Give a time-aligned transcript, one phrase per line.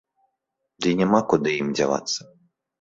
[0.85, 2.21] Дый няма куды ім дзявацца.